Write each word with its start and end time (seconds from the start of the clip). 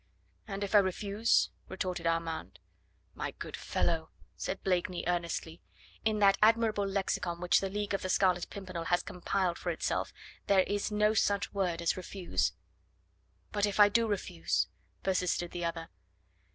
"And 0.47 0.63
if 0.63 0.73
I 0.73 0.79
refuse?" 0.79 1.51
retorted 1.69 2.07
Armand. 2.07 2.57
"My 3.13 3.29
good 3.37 3.55
fellow," 3.55 4.09
said 4.35 4.63
Blakeney 4.63 5.03
earnestly, 5.05 5.61
"in 6.03 6.17
that 6.17 6.39
admirable 6.41 6.87
lexicon 6.87 7.39
which 7.39 7.59
the 7.59 7.69
League 7.69 7.93
of 7.93 8.01
the 8.01 8.09
Scarlet 8.09 8.49
Pimpernel 8.49 8.85
has 8.85 9.03
compiled 9.03 9.59
for 9.59 9.69
itself 9.69 10.11
there 10.47 10.61
is 10.63 10.91
no 10.91 11.13
such 11.13 11.53
word 11.53 11.83
as 11.83 11.97
refuse." 11.97 12.53
"But 13.51 13.67
if 13.67 13.79
I 13.79 13.89
do 13.89 14.07
refuse?" 14.07 14.69
persisted 15.03 15.51
the 15.51 15.65
other. 15.65 15.89